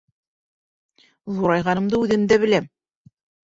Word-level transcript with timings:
Ҙурайғанымды 1.41 2.03
үҙем 2.07 2.27
дә 2.35 2.41
беләм. 2.49 2.69